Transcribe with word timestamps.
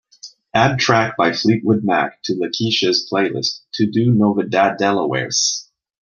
Add 0.55 0.79
track 0.79 1.15
by 1.15 1.31
Fleetwood 1.31 1.83
Mac 1.83 2.23
to 2.23 2.33
lakeisha's 2.33 3.07
playlist 3.07 3.59
TODO 3.77 4.11
NOVEDADelawareS 4.11 5.67